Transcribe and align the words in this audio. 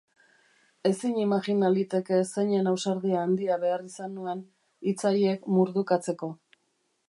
Ezin 0.89 1.19
imajina 1.23 1.69
liteke 1.73 2.19
zeinen 2.33 2.69
ausardia 2.73 3.19
handia 3.25 3.59
behar 3.65 3.85
izan 3.91 4.15
nuen 4.17 4.43
hitz 4.89 4.99
haiek 5.11 5.49
murdukatzeko. 5.59 6.35